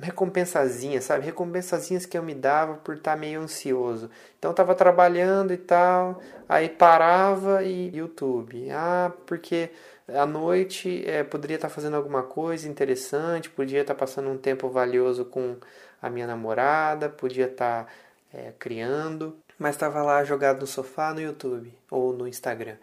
recompensazinhas, 0.00 1.04
sabe? 1.04 1.24
Recompensazinhas 1.24 2.06
que 2.06 2.16
eu 2.16 2.22
me 2.22 2.34
dava 2.34 2.74
por 2.74 2.96
estar 2.96 3.16
meio 3.16 3.40
ansioso. 3.40 4.10
Então 4.38 4.50
eu 4.50 4.54
tava 4.54 4.74
trabalhando 4.74 5.52
e 5.52 5.58
tal, 5.58 6.20
aí 6.48 6.68
parava 6.68 7.62
e 7.62 7.94
YouTube. 7.96 8.70
Ah, 8.70 9.12
porque 9.26 9.70
à 10.08 10.26
noite 10.26 11.04
é, 11.06 11.22
poderia 11.22 11.56
estar 11.56 11.68
fazendo 11.70 11.96
alguma 11.96 12.22
coisa 12.22 12.68
interessante, 12.68 13.48
podia 13.48 13.80
estar 13.80 13.94
passando 13.94 14.28
um 14.28 14.36
tempo 14.36 14.68
valioso 14.68 15.24
com 15.24 15.56
a 16.00 16.10
minha 16.10 16.26
namorada, 16.26 17.08
podia 17.08 17.46
estar 17.46 17.90
é, 18.34 18.52
criando, 18.58 19.38
mas 19.58 19.76
estava 19.76 20.02
lá 20.02 20.24
jogado 20.24 20.60
no 20.60 20.66
sofá 20.66 21.14
no 21.14 21.20
YouTube 21.20 21.72
ou 21.90 22.12
no 22.12 22.26
Instagram. 22.26 22.76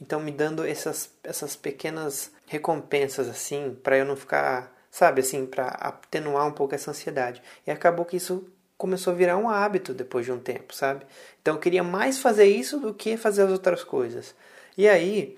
Então 0.00 0.18
me 0.18 0.32
dando 0.32 0.66
essas, 0.66 1.10
essas 1.22 1.54
pequenas 1.54 2.32
recompensas 2.46 3.28
assim, 3.28 3.78
para 3.82 3.98
eu 3.98 4.04
não 4.04 4.16
ficar 4.16 4.74
sabe, 4.94 5.22
assim, 5.22 5.44
para 5.44 5.66
atenuar 5.66 6.46
um 6.46 6.52
pouco 6.52 6.72
essa 6.72 6.92
ansiedade. 6.92 7.42
E 7.66 7.70
acabou 7.72 8.04
que 8.04 8.16
isso 8.16 8.46
começou 8.78 9.12
a 9.12 9.16
virar 9.16 9.36
um 9.36 9.48
hábito 9.48 9.92
depois 9.92 10.24
de 10.24 10.30
um 10.30 10.38
tempo, 10.38 10.72
sabe? 10.72 11.04
Então 11.42 11.54
eu 11.54 11.60
queria 11.60 11.82
mais 11.82 12.20
fazer 12.20 12.44
isso 12.44 12.78
do 12.78 12.94
que 12.94 13.16
fazer 13.16 13.42
as 13.42 13.50
outras 13.50 13.82
coisas. 13.82 14.36
E 14.78 14.88
aí 14.88 15.36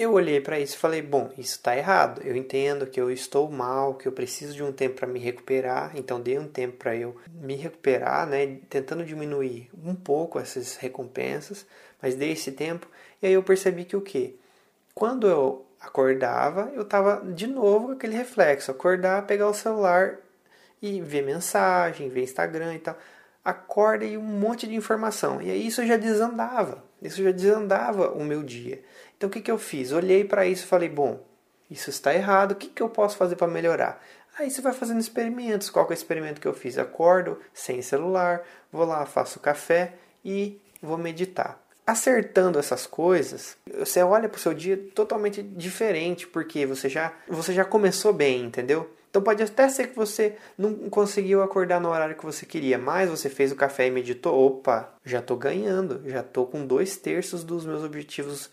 eu 0.00 0.14
olhei 0.14 0.40
para 0.40 0.58
isso 0.58 0.76
e 0.76 0.78
falei: 0.78 1.02
bom, 1.02 1.30
isso 1.36 1.56
está 1.56 1.76
errado. 1.76 2.22
Eu 2.24 2.34
entendo 2.34 2.86
que 2.86 2.98
eu 2.98 3.10
estou 3.10 3.50
mal, 3.50 3.94
que 3.94 4.08
eu 4.08 4.12
preciso 4.12 4.54
de 4.54 4.62
um 4.62 4.72
tempo 4.72 4.96
para 4.96 5.06
me 5.06 5.20
recuperar. 5.20 5.92
Então 5.94 6.18
dei 6.18 6.38
um 6.38 6.48
tempo 6.48 6.78
para 6.78 6.96
eu 6.96 7.14
me 7.30 7.54
recuperar, 7.54 8.26
né? 8.26 8.58
Tentando 8.70 9.04
diminuir 9.04 9.68
um 9.84 9.94
pouco 9.94 10.38
essas 10.38 10.76
recompensas, 10.76 11.66
mas 12.00 12.14
dei 12.14 12.32
esse 12.32 12.50
tempo. 12.52 12.88
E 13.22 13.26
aí 13.26 13.34
eu 13.34 13.42
percebi 13.42 13.84
que 13.84 13.94
o 13.94 14.00
quê? 14.00 14.36
Quando 14.94 15.26
eu 15.28 15.66
acordava, 15.78 16.72
eu 16.74 16.84
tava 16.84 17.22
de 17.32 17.46
novo 17.46 17.88
com 17.88 17.92
aquele 17.92 18.16
reflexo, 18.16 18.70
acordar, 18.70 19.26
pegar 19.26 19.48
o 19.48 19.54
celular 19.54 20.16
e 20.80 21.00
ver 21.02 21.22
mensagem, 21.22 22.08
ver 22.08 22.22
Instagram 22.22 22.74
e 22.74 22.78
tal. 22.78 22.96
Acorda 23.44 24.04
e 24.04 24.16
um 24.16 24.22
monte 24.22 24.66
de 24.66 24.74
informação. 24.74 25.42
E 25.42 25.50
aí 25.50 25.66
isso 25.66 25.84
já 25.86 25.98
desandava. 25.98 26.84
Isso 27.02 27.22
já 27.22 27.30
desandava 27.30 28.12
o 28.12 28.24
meu 28.24 28.42
dia. 28.42 28.82
Então 29.20 29.28
o 29.28 29.30
que, 29.30 29.42
que 29.42 29.50
eu 29.50 29.58
fiz? 29.58 29.92
Olhei 29.92 30.24
para 30.24 30.46
isso 30.46 30.64
e 30.64 30.66
falei, 30.66 30.88
bom, 30.88 31.22
isso 31.70 31.90
está 31.90 32.14
errado, 32.14 32.52
o 32.52 32.54
que, 32.54 32.68
que 32.68 32.82
eu 32.82 32.88
posso 32.88 33.18
fazer 33.18 33.36
para 33.36 33.46
melhorar? 33.46 34.02
Aí 34.38 34.50
você 34.50 34.62
vai 34.62 34.72
fazendo 34.72 34.98
experimentos. 34.98 35.68
Qual 35.68 35.84
é 35.84 35.90
o 35.90 35.92
experimento 35.92 36.40
que 36.40 36.48
eu 36.48 36.54
fiz? 36.54 36.78
Acordo 36.78 37.38
sem 37.52 37.82
celular, 37.82 38.42
vou 38.72 38.86
lá, 38.86 39.04
faço 39.04 39.38
café 39.38 39.92
e 40.24 40.58
vou 40.80 40.96
meditar 40.96 41.62
acertando 41.86 42.56
essas 42.56 42.86
coisas, 42.86 43.56
você 43.76 44.00
olha 44.00 44.28
para 44.28 44.38
o 44.38 44.40
seu 44.40 44.54
dia 44.54 44.76
totalmente 44.94 45.42
diferente, 45.42 46.24
porque 46.24 46.64
você 46.64 46.88
já, 46.88 47.12
você 47.28 47.52
já 47.52 47.64
começou 47.64 48.12
bem, 48.12 48.44
entendeu? 48.44 48.88
Então 49.10 49.20
pode 49.20 49.42
até 49.42 49.68
ser 49.68 49.88
que 49.88 49.96
você 49.96 50.36
não 50.56 50.88
conseguiu 50.88 51.42
acordar 51.42 51.80
no 51.80 51.88
horário 51.88 52.14
que 52.14 52.24
você 52.24 52.46
queria, 52.46 52.78
mas 52.78 53.10
você 53.10 53.28
fez 53.28 53.50
o 53.50 53.56
café 53.56 53.88
e 53.88 53.90
meditou, 53.90 54.38
opa, 54.38 54.94
já 55.04 55.18
estou 55.18 55.36
ganhando, 55.36 56.00
já 56.06 56.20
estou 56.20 56.46
com 56.46 56.64
dois 56.64 56.96
terços 56.96 57.42
dos 57.42 57.66
meus 57.66 57.82
objetivos 57.82 58.50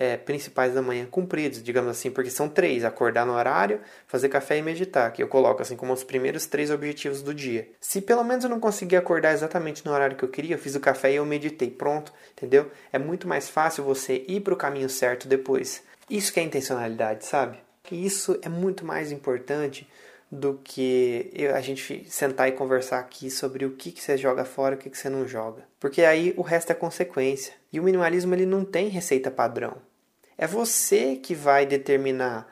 é, 0.00 0.16
principais 0.16 0.72
da 0.72 0.80
manhã 0.80 1.04
cumpridos, 1.10 1.60
digamos 1.60 1.90
assim, 1.90 2.08
porque 2.08 2.30
são 2.30 2.48
três: 2.48 2.84
acordar 2.84 3.26
no 3.26 3.32
horário, 3.32 3.80
fazer 4.06 4.28
café 4.28 4.56
e 4.56 4.62
meditar, 4.62 5.12
que 5.12 5.20
eu 5.20 5.26
coloco 5.26 5.60
assim 5.60 5.76
como 5.76 5.92
os 5.92 6.04
primeiros 6.04 6.46
três 6.46 6.70
objetivos 6.70 7.20
do 7.20 7.34
dia. 7.34 7.68
Se 7.80 8.00
pelo 8.00 8.22
menos 8.22 8.44
eu 8.44 8.50
não 8.50 8.60
conseguir 8.60 8.94
acordar 8.94 9.32
exatamente 9.32 9.84
no 9.84 9.92
horário 9.92 10.16
que 10.16 10.24
eu 10.24 10.28
queria, 10.28 10.54
eu 10.54 10.58
fiz 10.58 10.76
o 10.76 10.80
café 10.80 11.10
e 11.10 11.16
eu 11.16 11.26
meditei, 11.26 11.68
pronto, 11.68 12.12
entendeu? 12.30 12.70
É 12.92 12.98
muito 12.98 13.26
mais 13.26 13.48
fácil 13.48 13.82
você 13.82 14.24
ir 14.28 14.40
para 14.40 14.54
o 14.54 14.56
caminho 14.56 14.88
certo 14.88 15.26
depois. 15.26 15.82
Isso 16.08 16.32
que 16.32 16.38
é 16.38 16.44
intencionalidade, 16.44 17.26
sabe? 17.26 17.58
Isso 17.90 18.38
é 18.42 18.48
muito 18.48 18.84
mais 18.84 19.10
importante 19.10 19.88
do 20.30 20.60
que 20.62 21.30
a 21.54 21.60
gente 21.60 22.04
sentar 22.08 22.48
e 22.48 22.52
conversar 22.52 22.98
aqui 22.98 23.30
sobre 23.30 23.64
o 23.64 23.70
que, 23.70 23.90
que 23.90 24.02
você 24.02 24.16
joga 24.16 24.44
fora 24.44 24.74
e 24.74 24.78
o 24.78 24.80
que, 24.80 24.90
que 24.90 24.98
você 24.98 25.08
não 25.08 25.26
joga. 25.26 25.62
Porque 25.80 26.02
aí 26.02 26.34
o 26.36 26.42
resto 26.42 26.70
é 26.70 26.74
consequência. 26.74 27.54
E 27.72 27.80
o 27.80 27.82
minimalismo 27.82 28.34
ele 28.34 28.44
não 28.44 28.64
tem 28.64 28.88
receita 28.88 29.30
padrão. 29.30 29.87
É 30.38 30.46
você 30.46 31.16
que 31.16 31.34
vai 31.34 31.66
determinar 31.66 32.48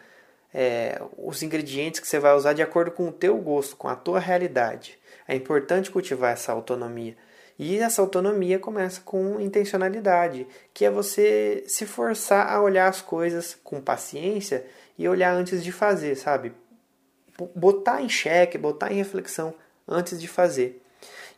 é, 0.52 1.00
os 1.16 1.42
ingredientes 1.42 2.00
que 2.00 2.08
você 2.08 2.18
vai 2.18 2.34
usar 2.34 2.52
de 2.52 2.62
acordo 2.62 2.90
com 2.90 3.08
o 3.08 3.12
teu 3.12 3.36
gosto, 3.38 3.76
com 3.76 3.86
a 3.86 3.94
tua 3.94 4.18
realidade. 4.18 4.98
É 5.28 5.36
importante 5.36 5.90
cultivar 5.90 6.32
essa 6.32 6.50
autonomia. 6.50 7.16
E 7.58 7.78
essa 7.78 8.02
autonomia 8.02 8.58
começa 8.58 9.00
com 9.00 9.40
intencionalidade, 9.40 10.46
que 10.74 10.84
é 10.84 10.90
você 10.90 11.64
se 11.66 11.86
forçar 11.86 12.52
a 12.52 12.60
olhar 12.60 12.88
as 12.88 13.00
coisas 13.00 13.56
com 13.64 13.80
paciência 13.80 14.66
e 14.98 15.08
olhar 15.08 15.32
antes 15.32 15.62
de 15.62 15.72
fazer, 15.72 16.16
sabe? 16.16 16.52
Botar 17.54 18.02
em 18.02 18.08
xeque, 18.08 18.58
botar 18.58 18.92
em 18.92 18.96
reflexão 18.96 19.54
antes 19.88 20.20
de 20.20 20.26
fazer. 20.26 20.82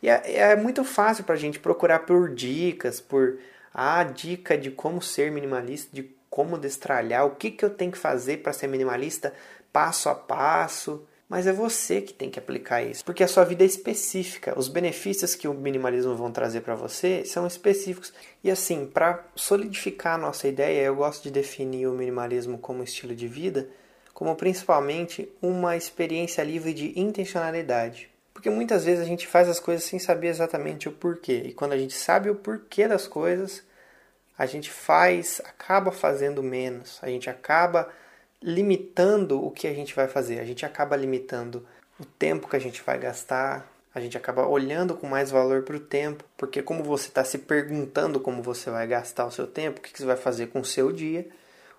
E 0.01 0.09
é, 0.09 0.37
é 0.37 0.55
muito 0.55 0.83
fácil 0.83 1.23
para 1.23 1.35
a 1.35 1.37
gente 1.37 1.59
procurar 1.59 1.99
por 1.99 2.33
dicas, 2.33 2.99
por 2.99 3.37
a 3.73 3.99
ah, 3.99 4.03
dica 4.03 4.57
de 4.57 4.71
como 4.71 5.01
ser 5.01 5.31
minimalista, 5.31 5.95
de 5.95 6.03
como 6.39 6.57
destralhar, 6.57 7.25
o 7.25 7.31
que, 7.31 7.51
que 7.51 7.65
eu 7.65 7.69
tenho 7.69 7.91
que 7.91 7.97
fazer 7.97 8.37
para 8.37 8.53
ser 8.53 8.67
minimalista 8.67 9.33
passo 9.73 10.07
a 10.07 10.15
passo. 10.15 11.05
Mas 11.27 11.45
é 11.45 11.51
você 11.51 11.99
que 11.99 12.13
tem 12.13 12.29
que 12.29 12.39
aplicar 12.39 12.81
isso, 12.81 13.03
porque 13.03 13.25
a 13.25 13.27
sua 13.27 13.43
vida 13.43 13.61
é 13.61 13.67
específica. 13.67 14.57
Os 14.57 14.69
benefícios 14.69 15.35
que 15.35 15.49
o 15.49 15.53
minimalismo 15.53 16.15
vão 16.15 16.31
trazer 16.31 16.61
para 16.61 16.75
você 16.75 17.25
são 17.25 17.45
específicos. 17.45 18.13
E 18.41 18.49
assim, 18.49 18.85
para 18.85 19.21
solidificar 19.35 20.15
a 20.15 20.17
nossa 20.17 20.47
ideia, 20.47 20.81
eu 20.81 20.95
gosto 20.95 21.23
de 21.23 21.31
definir 21.31 21.87
o 21.87 21.91
minimalismo 21.91 22.57
como 22.57 22.83
estilo 22.83 23.13
de 23.13 23.27
vida, 23.27 23.67
como 24.13 24.33
principalmente 24.33 25.29
uma 25.41 25.75
experiência 25.75 26.41
livre 26.41 26.73
de 26.73 26.97
intencionalidade. 26.97 28.09
Porque 28.33 28.49
muitas 28.49 28.85
vezes 28.85 29.03
a 29.03 29.07
gente 29.07 29.27
faz 29.27 29.49
as 29.49 29.59
coisas 29.59 29.83
sem 29.83 29.99
saber 29.99 30.27
exatamente 30.27 30.87
o 30.87 30.93
porquê. 30.93 31.43
E 31.47 31.53
quando 31.53 31.73
a 31.73 31.77
gente 31.77 31.93
sabe 31.93 32.29
o 32.29 32.35
porquê 32.35 32.87
das 32.87 33.09
coisas, 33.09 33.61
a 34.39 34.45
gente 34.45 34.71
faz, 34.71 35.41
acaba 35.43 35.91
fazendo 35.91 36.41
menos, 36.41 36.97
a 37.01 37.09
gente 37.09 37.29
acaba 37.29 37.89
limitando 38.41 39.45
o 39.45 39.51
que 39.51 39.67
a 39.67 39.73
gente 39.73 39.93
vai 39.93 40.07
fazer, 40.07 40.39
a 40.39 40.45
gente 40.45 40.65
acaba 40.65 40.95
limitando 40.95 41.67
o 41.99 42.05
tempo 42.05 42.47
que 42.47 42.55
a 42.55 42.59
gente 42.59 42.81
vai 42.81 42.97
gastar, 42.97 43.69
a 43.93 43.99
gente 43.99 44.15
acaba 44.15 44.47
olhando 44.47 44.95
com 44.95 45.07
mais 45.07 45.29
valor 45.29 45.63
para 45.63 45.75
o 45.75 45.79
tempo, 45.81 46.23
porque 46.37 46.61
como 46.61 46.85
você 46.85 47.09
está 47.09 47.21
se 47.21 47.39
perguntando 47.39 48.17
como 48.17 48.41
você 48.41 48.69
vai 48.69 48.87
gastar 48.87 49.25
o 49.25 49.31
seu 49.31 49.45
tempo, 49.45 49.79
o 49.79 49.81
que 49.81 49.91
você 49.97 50.05
vai 50.05 50.15
fazer 50.15 50.47
com 50.47 50.61
o 50.61 50.65
seu 50.65 50.93
dia, 50.93 51.27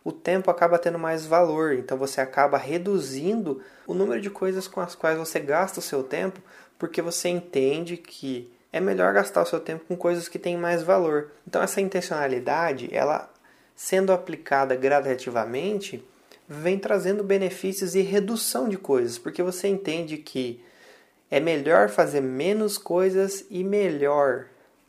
o 0.05 0.13
tempo 0.13 0.51
acaba 0.51 0.79
tendo 0.79 0.99
mais 0.99 1.25
valor, 1.25 1.73
então 1.73 1.97
você 1.97 2.21
acaba 2.21 2.59
reduzindo 2.59 3.63
o 3.87 3.95
número 3.95 4.21
de 4.21 4.29
coisas 4.29 4.69
com 4.69 4.83
as 4.83 4.95
quais 4.95 5.17
você 5.17 5.41
gasta 5.41 5.81
o 5.81 5.83
seu 5.83 6.03
tempo, 6.03 6.43
porque 6.79 7.01
você 7.01 7.31
entende 7.31 7.97
que 7.97 8.53
é 8.73 8.81
melhor 8.81 9.13
gastar 9.13 9.43
o 9.43 9.47
seu 9.47 9.61
tempo 9.61 9.85
com 9.87 9.97
coisas 9.97 10.29
que 10.29 10.39
têm 10.39 10.57
mais 10.57 10.83
valor. 10.83 11.33
Então 11.47 11.63
essa 11.63 11.81
intencionalidade, 11.81 12.89
ela 12.93 13.31
sendo 13.75 14.13
aplicada 14.13 14.77
gradativamente, 14.77 16.05
vem 16.49 16.79
trazendo 16.79 17.25
benefícios 17.25 17.95
e 17.95 18.03
redução 18.03 18.69
de 18.69 18.77
coisas, 18.77 19.19
porque 19.19 19.43
você 19.43 19.69
entende 19.69 20.19
que 20.19 20.63
é 21.31 21.41
melhor 21.41 21.89
fazer 21.89 22.21
menos 22.21 22.77
coisas 22.77 23.47
e 23.49 23.63
melhor 23.63 24.47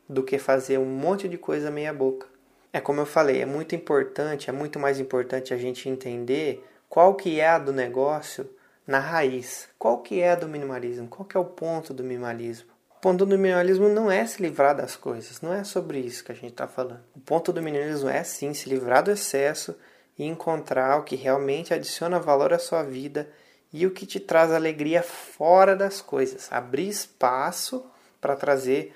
do 0.09 0.23
que 0.23 0.37
fazer 0.37 0.77
um 0.77 0.85
monte 0.85 1.29
de 1.29 1.37
coisa 1.37 1.71
meia 1.71 1.93
boca. 1.93 2.27
É 2.73 2.79
como 2.79 2.99
eu 3.01 3.05
falei, 3.05 3.41
é 3.41 3.45
muito 3.45 3.75
importante, 3.75 4.49
é 4.49 4.53
muito 4.53 4.79
mais 4.79 4.99
importante 4.99 5.53
a 5.53 5.57
gente 5.57 5.87
entender 5.87 6.65
qual 6.89 7.15
que 7.15 7.39
é 7.39 7.47
a 7.47 7.59
do 7.59 7.71
negócio 7.71 8.49
na 8.87 8.99
raiz. 8.99 9.69
Qual 9.77 9.99
que 9.99 10.19
é 10.19 10.31
a 10.31 10.35
do 10.35 10.47
minimalismo? 10.47 11.07
Qual 11.07 11.25
que 11.25 11.37
é 11.37 11.39
o 11.39 11.45
ponto 11.45 11.93
do 11.93 12.03
minimalismo? 12.03 12.70
Ponto 13.01 13.25
do 13.25 13.35
minimalismo 13.35 13.89
não 13.89 14.11
é 14.11 14.27
se 14.27 14.39
livrar 14.39 14.75
das 14.75 14.95
coisas, 14.95 15.41
não 15.41 15.51
é 15.51 15.63
sobre 15.63 15.97
isso 15.97 16.23
que 16.23 16.31
a 16.31 16.35
gente 16.35 16.51
está 16.51 16.67
falando. 16.67 17.01
O 17.15 17.19
ponto 17.19 17.51
do 17.51 17.59
minimalismo 17.59 18.07
é 18.07 18.23
sim 18.23 18.53
se 18.53 18.69
livrar 18.69 19.03
do 19.03 19.09
excesso 19.09 19.75
e 20.15 20.23
encontrar 20.23 20.99
o 20.99 21.03
que 21.03 21.15
realmente 21.15 21.73
adiciona 21.73 22.19
valor 22.19 22.53
à 22.53 22.59
sua 22.59 22.83
vida 22.83 23.27
e 23.73 23.87
o 23.87 23.91
que 23.91 24.05
te 24.05 24.19
traz 24.19 24.51
alegria 24.51 25.01
fora 25.01 25.75
das 25.75 25.99
coisas. 25.99 26.47
Abrir 26.51 26.89
espaço 26.89 27.83
para 28.21 28.35
trazer 28.35 28.95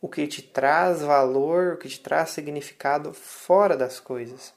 o 0.00 0.08
que 0.08 0.26
te 0.26 0.42
traz 0.42 1.00
valor, 1.02 1.74
o 1.74 1.76
que 1.76 1.88
te 1.88 2.00
traz 2.00 2.30
significado 2.30 3.12
fora 3.12 3.76
das 3.76 4.00
coisas. 4.00 4.52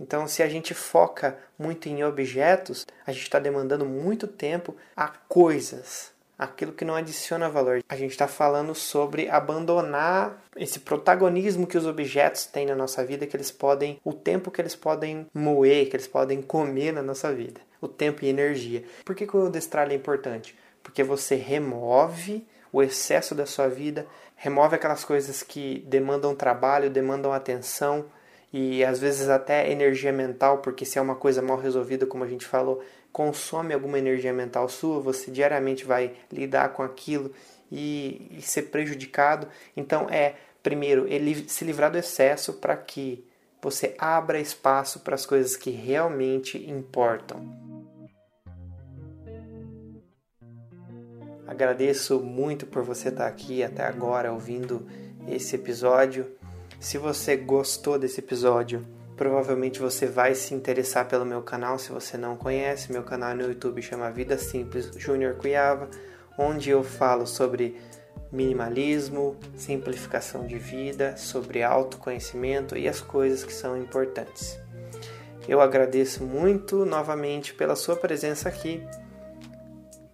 Então, 0.00 0.26
se 0.26 0.42
a 0.42 0.48
gente 0.48 0.72
foca 0.72 1.38
muito 1.58 1.86
em 1.86 2.02
objetos, 2.02 2.86
a 3.06 3.12
gente 3.12 3.24
está 3.24 3.38
demandando 3.38 3.84
muito 3.84 4.26
tempo 4.26 4.74
a 4.96 5.08
coisas, 5.08 6.12
aquilo 6.42 6.72
que 6.72 6.84
não 6.84 6.94
adiciona 6.94 7.48
valor. 7.48 7.82
A 7.88 7.96
gente 7.96 8.10
está 8.10 8.26
falando 8.26 8.74
sobre 8.74 9.28
abandonar 9.28 10.42
esse 10.56 10.80
protagonismo 10.80 11.66
que 11.66 11.78
os 11.78 11.86
objetos 11.86 12.46
têm 12.46 12.66
na 12.66 12.74
nossa 12.74 13.04
vida, 13.04 13.26
que 13.26 13.36
eles 13.36 13.50
podem, 13.50 14.00
o 14.04 14.12
tempo 14.12 14.50
que 14.50 14.60
eles 14.60 14.74
podem 14.74 15.26
moer, 15.32 15.88
que 15.88 15.96
eles 15.96 16.08
podem 16.08 16.42
comer 16.42 16.92
na 16.92 17.02
nossa 17.02 17.32
vida, 17.32 17.60
o 17.80 17.88
tempo 17.88 18.24
e 18.24 18.28
energia. 18.28 18.84
Por 19.04 19.14
que, 19.14 19.26
que 19.26 19.36
o 19.36 19.48
destralhe 19.48 19.92
é 19.92 19.96
importante? 19.96 20.56
Porque 20.82 21.02
você 21.02 21.36
remove 21.36 22.46
o 22.72 22.82
excesso 22.82 23.34
da 23.34 23.46
sua 23.46 23.68
vida, 23.68 24.06
remove 24.34 24.74
aquelas 24.74 25.04
coisas 25.04 25.42
que 25.42 25.84
demandam 25.86 26.34
trabalho, 26.34 26.90
demandam 26.90 27.32
atenção 27.32 28.06
e 28.52 28.84
às 28.84 28.98
vezes 28.98 29.28
até 29.28 29.70
energia 29.70 30.12
mental, 30.12 30.58
porque 30.58 30.84
se 30.84 30.98
é 30.98 31.02
uma 31.02 31.14
coisa 31.14 31.40
mal 31.40 31.58
resolvida, 31.58 32.04
como 32.04 32.24
a 32.24 32.28
gente 32.28 32.44
falou, 32.44 32.82
consome 33.12 33.74
alguma 33.74 33.98
energia 33.98 34.32
mental 34.32 34.68
sua, 34.68 35.00
você 35.00 35.30
diariamente 35.30 35.84
vai 35.84 36.14
lidar 36.30 36.70
com 36.70 36.82
aquilo 36.82 37.32
e, 37.70 38.28
e 38.30 38.42
ser 38.42 38.62
prejudicado. 38.62 39.46
Então 39.76 40.08
é, 40.08 40.34
primeiro, 40.62 41.06
ele 41.06 41.48
se 41.48 41.64
livrar 41.64 41.90
do 41.90 41.98
excesso 41.98 42.54
para 42.54 42.76
que 42.76 43.24
você 43.60 43.94
abra 43.98 44.40
espaço 44.40 45.00
para 45.00 45.14
as 45.14 45.24
coisas 45.24 45.56
que 45.56 45.70
realmente 45.70 46.58
importam. 46.68 47.72
Agradeço 51.46 52.18
muito 52.18 52.66
por 52.66 52.82
você 52.82 53.10
estar 53.10 53.26
aqui 53.26 53.62
até 53.62 53.84
agora 53.84 54.32
ouvindo 54.32 54.86
esse 55.28 55.54
episódio. 55.54 56.26
Se 56.80 56.98
você 56.98 57.36
gostou 57.36 57.98
desse 57.98 58.20
episódio, 58.20 58.84
provavelmente 59.22 59.78
você 59.78 60.04
vai 60.04 60.34
se 60.34 60.52
interessar 60.52 61.06
pelo 61.06 61.24
meu 61.24 61.42
canal. 61.42 61.78
Se 61.78 61.92
você 61.92 62.16
não 62.16 62.34
conhece, 62.34 62.90
meu 62.90 63.04
canal 63.04 63.32
no 63.36 63.44
YouTube 63.44 63.80
chama 63.80 64.10
Vida 64.10 64.36
Simples 64.36 64.90
Júnior 64.96 65.36
Cuiava, 65.36 65.88
onde 66.36 66.70
eu 66.70 66.82
falo 66.82 67.24
sobre 67.24 67.80
minimalismo, 68.32 69.36
simplificação 69.54 70.44
de 70.44 70.58
vida, 70.58 71.16
sobre 71.16 71.62
autoconhecimento 71.62 72.76
e 72.76 72.88
as 72.88 73.00
coisas 73.00 73.44
que 73.44 73.52
são 73.52 73.78
importantes. 73.78 74.58
Eu 75.46 75.60
agradeço 75.60 76.24
muito 76.24 76.84
novamente 76.84 77.54
pela 77.54 77.76
sua 77.76 77.94
presença 77.94 78.48
aqui 78.48 78.82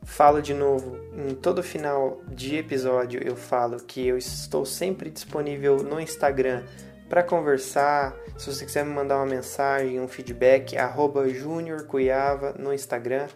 Falo 0.04 0.40
de 0.40 0.52
novo, 0.52 0.98
em 1.14 1.34
todo 1.34 1.62
final 1.62 2.20
de 2.26 2.56
episódio 2.56 3.22
eu 3.22 3.36
falo 3.36 3.76
que 3.76 4.06
eu 4.06 4.16
estou 4.16 4.64
sempre 4.64 5.10
disponível 5.10 5.76
no 5.76 6.00
Instagram 6.00 6.64
para 7.08 7.22
conversar. 7.22 8.14
Se 8.36 8.52
você 8.52 8.64
quiser 8.64 8.84
me 8.84 8.92
mandar 8.92 9.16
uma 9.16 9.26
mensagem, 9.26 10.00
um 10.00 10.08
feedback, 10.08 10.76
arroba 10.76 11.28
juniorcuiava 11.28 12.54
no 12.58 12.72
Instagram. 12.72 13.26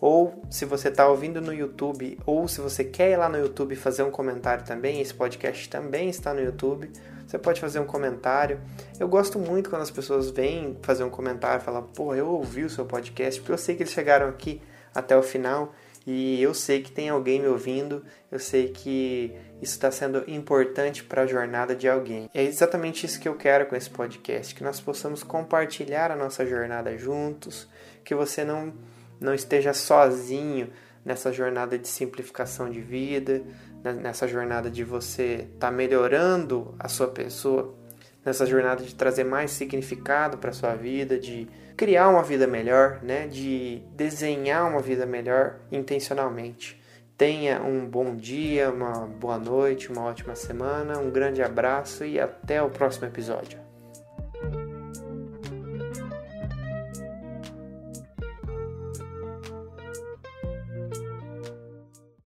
Ou 0.00 0.42
se 0.50 0.64
você 0.64 0.88
está 0.88 1.08
ouvindo 1.08 1.40
no 1.40 1.52
YouTube, 1.52 2.18
ou 2.26 2.46
se 2.46 2.60
você 2.60 2.84
quer 2.84 3.12
ir 3.12 3.16
lá 3.16 3.28
no 3.28 3.38
YouTube 3.38 3.74
fazer 3.76 4.02
um 4.02 4.10
comentário 4.10 4.64
também, 4.64 5.00
esse 5.00 5.14
podcast 5.14 5.68
também 5.68 6.10
está 6.10 6.34
no 6.34 6.42
YouTube. 6.42 6.90
Você 7.26 7.38
pode 7.38 7.60
fazer 7.60 7.80
um 7.80 7.86
comentário. 7.86 8.60
Eu 9.00 9.08
gosto 9.08 9.38
muito 9.38 9.70
quando 9.70 9.82
as 9.82 9.90
pessoas 9.90 10.30
vêm 10.30 10.76
fazer 10.82 11.04
um 11.04 11.10
comentário 11.10 11.62
e 11.62 11.64
falam, 11.64 11.82
pô, 11.82 12.14
eu 12.14 12.28
ouvi 12.28 12.64
o 12.64 12.70
seu 12.70 12.84
podcast, 12.84 13.40
porque 13.40 13.52
eu 13.52 13.58
sei 13.58 13.76
que 13.76 13.82
eles 13.82 13.92
chegaram 13.92 14.28
aqui 14.28 14.60
até 14.94 15.16
o 15.16 15.22
final 15.22 15.72
e 16.06 16.42
eu 16.42 16.52
sei 16.52 16.82
que 16.82 16.92
tem 16.92 17.08
alguém 17.08 17.40
me 17.40 17.48
ouvindo, 17.48 18.04
eu 18.30 18.38
sei 18.38 18.68
que 18.68 19.34
isso 19.64 19.72
está 19.72 19.90
sendo 19.90 20.22
importante 20.28 21.02
para 21.02 21.22
a 21.22 21.26
jornada 21.26 21.74
de 21.74 21.88
alguém. 21.88 22.28
É 22.34 22.42
exatamente 22.42 23.06
isso 23.06 23.18
que 23.18 23.28
eu 23.28 23.34
quero 23.34 23.66
com 23.66 23.74
esse 23.74 23.88
podcast, 23.88 24.54
que 24.54 24.62
nós 24.62 24.78
possamos 24.78 25.22
compartilhar 25.22 26.10
a 26.10 26.16
nossa 26.16 26.44
jornada 26.46 26.96
juntos, 26.98 27.66
que 28.04 28.14
você 28.14 28.44
não, 28.44 28.74
não 29.18 29.34
esteja 29.34 29.72
sozinho 29.72 30.70
nessa 31.02 31.32
jornada 31.32 31.78
de 31.78 31.88
simplificação 31.88 32.70
de 32.70 32.80
vida, 32.80 33.42
nessa 34.02 34.28
jornada 34.28 34.70
de 34.70 34.84
você 34.84 35.46
estar 35.54 35.68
tá 35.68 35.70
melhorando 35.70 36.74
a 36.78 36.88
sua 36.88 37.08
pessoa, 37.08 37.74
nessa 38.24 38.44
jornada 38.44 38.84
de 38.84 38.94
trazer 38.94 39.24
mais 39.24 39.50
significado 39.50 40.36
para 40.36 40.50
a 40.50 40.54
sua 40.54 40.74
vida, 40.74 41.18
de 41.18 41.48
criar 41.74 42.08
uma 42.10 42.22
vida 42.22 42.46
melhor, 42.46 43.00
né? 43.02 43.26
de 43.26 43.82
desenhar 43.92 44.70
uma 44.70 44.80
vida 44.80 45.06
melhor 45.06 45.56
intencionalmente. 45.72 46.83
Tenha 47.16 47.62
um 47.62 47.86
bom 47.86 48.16
dia, 48.16 48.70
uma 48.70 49.06
boa 49.06 49.38
noite, 49.38 49.90
uma 49.90 50.02
ótima 50.02 50.34
semana, 50.34 50.98
um 50.98 51.10
grande 51.10 51.42
abraço 51.42 52.04
e 52.04 52.18
até 52.18 52.60
o 52.60 52.68
próximo 52.68 53.06
episódio. 53.06 53.63